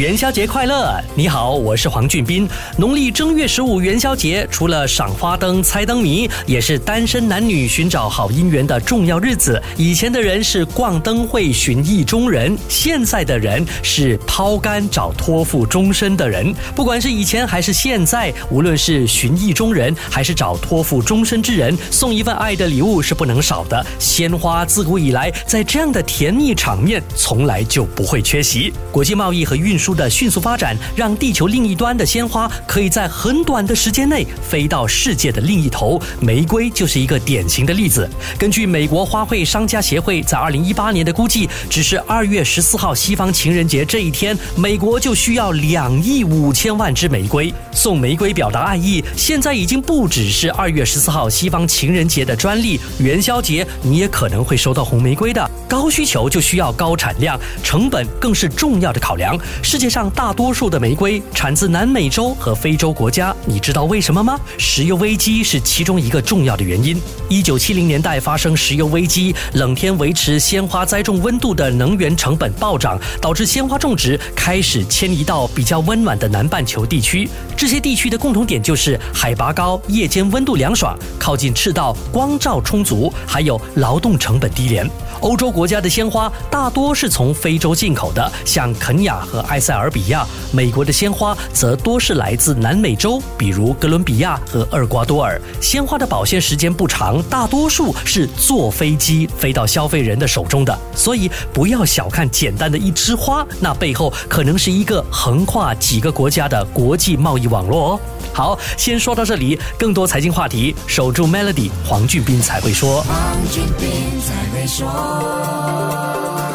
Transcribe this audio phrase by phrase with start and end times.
[0.00, 0.98] 元宵节快乐！
[1.14, 2.48] 你好，我是黄俊斌。
[2.78, 9.62] 农历正月十五元宵节，除了赏花灯、猜灯谜，也是单身男女寻找好姻缘的重要日子。
[9.76, 16.50] 以前的人是逛灯会寻意中人，现在的人是抛竿找托付终身的人。
[16.74, 23.84] 不管是以前还是现在，无论是寻意中人还是找托付终身之人，送一份爱的礼物是不能少的。
[23.98, 28.72] 鲜花自古以来，在这样的甜蜜场面，从来就不会缺席。
[28.90, 29.89] 国际贸易和运输。
[29.94, 36.00] 的迅速发展，让地球另一端的鲜花可以在很短的时间内飞到世界的另一头。
[36.20, 38.08] 玫瑰就是一个典型的例子。
[38.38, 47.52] 根据美国花卉商家协会在二零一八年的估计，只是二月十四号西方情人节这一天，美国就需要两亿五千万支玫瑰。
[47.72, 55.50] 送玫瑰表达爱意，现在已经不只是二月十四号西方情人节的专利，元宵节你也可能会收到红玫瑰的。
[55.68, 59.38] 高需求就需要高产量，成本更是重要的考量。
[59.62, 64.38] 世世界上大多数的玫瑰产自南美洲和非洲国家，你知道为什么吗？
[64.58, 67.00] 石油危机是其中一个重要的原因。
[67.30, 77.26] 一九七零年代发生石油危机，冷天维持鲜花栽种温度的能源成本暴涨，导致鲜花种植开始迁移到比较温暖的南半球地区。
[77.56, 84.86] 这些地区的共同点就是海拔高、夜间温度凉爽、靠近赤道、光照充足，还有劳动成本低廉。
[85.20, 95.40] 欧洲国家的鲜花大多是从非洲进口的，像肯亚和埃塞俄比亚；美国的鲜花则多是来自南美洲，比如哥伦比亚和厄瓜多尔。
[95.60, 100.78] 鲜花的保鲜时间不长，大多数是坐飞机飞到消费人的手中的。
[100.94, 108.00] 所以不要小看简单的一枝花，那背后可能是一个横跨几个国家的国际贸易网络哦。
[108.40, 109.58] 好，先说到这里。
[109.78, 113.04] 更多财经话题，守住 Melody，黄俊斌才会说。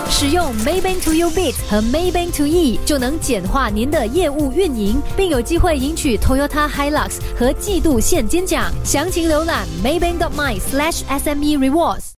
[0.10, 8.74] 使用 Maybank to You Bit 和 Maybank to E 就能简化您的业务运营，并有机会赢取 Toyota Hilux 和季度现金奖。
[8.84, 12.06] 详情浏览 Maybank dot my slash SME Rewards。